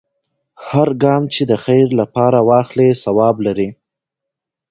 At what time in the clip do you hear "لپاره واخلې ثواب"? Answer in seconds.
1.99-3.35